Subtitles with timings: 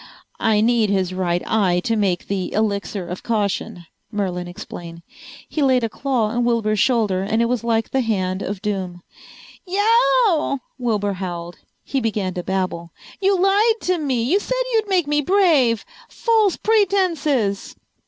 [0.39, 5.03] "I need his right eye to make the Elixir of Caution," Merlin explained.
[5.47, 9.03] He laid a claw on Wilbur's shoulder and it was like the hand of doom.
[9.67, 11.59] "Yeeow!" Wilbur howled.
[11.83, 12.89] He began to babble.
[13.19, 14.23] "You lied to me!
[14.23, 15.85] You said you'd make me brave!
[16.09, 17.75] False pretenses!"